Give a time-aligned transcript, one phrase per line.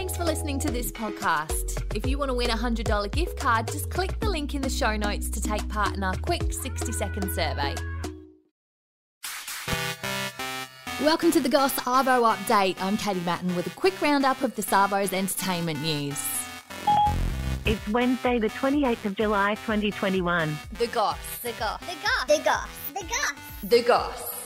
[0.00, 1.84] Thanks for listening to this podcast.
[1.94, 4.70] If you want to win a $100 gift card, just click the link in the
[4.70, 7.74] show notes to take part in our quick 60 second survey.
[11.02, 12.80] Welcome to the Goss Arvo update.
[12.80, 16.18] I'm Katie Matten with a quick roundup of the Savo's entertainment news.
[17.66, 20.56] It's Wednesday, the 28th of July, 2021.
[20.78, 21.18] The Goss.
[21.42, 21.80] The goss.
[21.80, 22.26] The goss.
[22.26, 22.68] The goss.
[22.94, 23.34] The goss.
[23.64, 24.39] The Goss.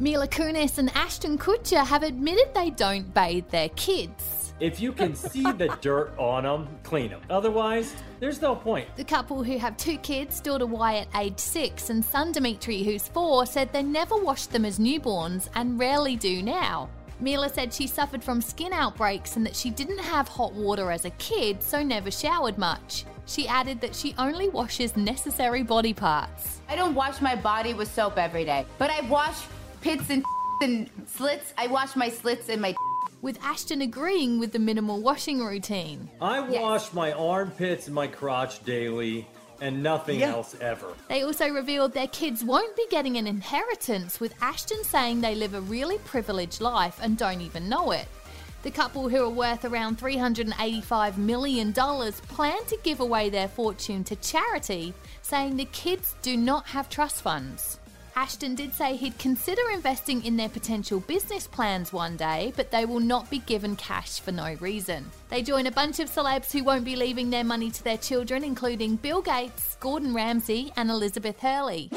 [0.00, 4.54] Mila Kunis and Ashton Kutcher have admitted they don't bathe their kids.
[4.60, 7.20] If you can see the dirt on them, clean them.
[7.28, 8.88] Otherwise, there's no point.
[8.94, 13.44] The couple who have two kids, daughter Wyatt, aged six, and son Dimitri, who's four,
[13.44, 16.88] said they never washed them as newborns and rarely do now.
[17.18, 21.06] Mila said she suffered from skin outbreaks and that she didn't have hot water as
[21.06, 23.04] a kid, so never showered much.
[23.26, 26.60] She added that she only washes necessary body parts.
[26.68, 29.42] I don't wash my body with soap every day, but I wash
[29.80, 30.24] pits and
[30.62, 31.52] and slits.
[31.56, 32.74] I wash my slits and my.
[33.20, 36.08] With Ashton agreeing with the minimal washing routine.
[36.20, 39.26] I wash my armpits and my crotch daily,
[39.60, 40.94] and nothing else ever.
[41.08, 45.54] They also revealed their kids won't be getting an inheritance, with Ashton saying they live
[45.54, 48.06] a really privileged life and don't even know it.
[48.62, 54.16] The couple, who are worth around $385 million, plan to give away their fortune to
[54.16, 57.78] charity, saying the kids do not have trust funds.
[58.18, 62.84] Ashton did say he'd consider investing in their potential business plans one day, but they
[62.84, 65.08] will not be given cash for no reason.
[65.28, 68.42] They join a bunch of celebs who won't be leaving their money to their children,
[68.42, 71.92] including Bill Gates, Gordon Ramsay, and Elizabeth Hurley.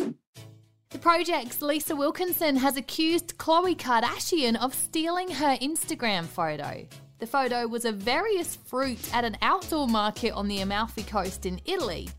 [0.92, 6.86] The project's Lisa Wilkinson has accused Khloe Kardashian of stealing her Instagram photo.
[7.18, 11.60] The photo was of various fruit at an outdoor market on the Amalfi Coast in
[11.66, 12.10] Italy.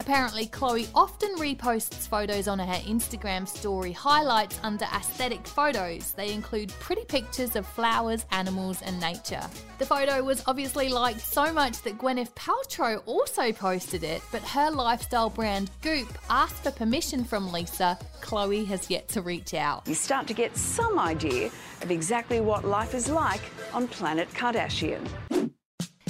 [0.00, 6.12] Apparently, Khloe often reposts photos on her Instagram story highlights under aesthetic photos.
[6.12, 9.42] They include pretty pictures of flowers, animals, and nature.
[9.78, 14.70] The photo was obviously liked so much that Gwyneth Paltrow also posted it, but her
[14.70, 17.98] lifestyle brand Goop asked for permission from Lisa.
[18.22, 19.86] Khloe has yet to reach out.
[19.86, 21.50] you start to get some idea
[21.82, 23.42] of exactly what life is like
[23.74, 25.06] on planet Kardashian.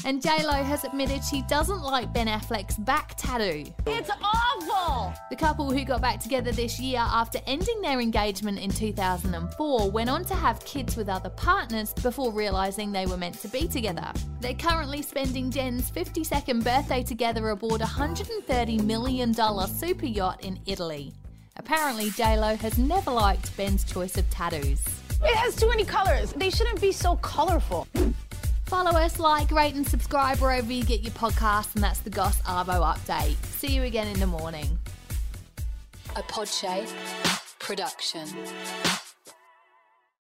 [0.05, 3.65] And JLo has admitted she doesn't like Ben Affleck's back tattoo.
[3.87, 5.13] It's awful.
[5.29, 10.09] The couple who got back together this year after ending their engagement in 2004 went
[10.09, 14.11] on to have kids with other partners before realizing they were meant to be together.
[14.41, 19.35] They're currently spending Jen's 52nd birthday together aboard a $130 million
[19.67, 21.13] super yacht in Italy.
[21.57, 24.81] Apparently, JLo has never liked Ben's choice of tattoos.
[25.23, 26.33] It has too many colors.
[26.33, 27.87] They shouldn't be so colorful.
[28.71, 32.41] Follow us, like, rate, and subscribe wherever you get your podcasts, and that's the Goss
[32.43, 33.35] Arvo update.
[33.47, 34.79] See you again in the morning.
[36.15, 36.89] A Podshape
[37.59, 38.29] production.